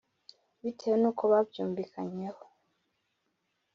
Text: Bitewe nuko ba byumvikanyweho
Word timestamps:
Bitewe 0.61 0.95
nuko 0.99 1.23
ba 1.31 1.39
byumvikanyweho 1.49 2.43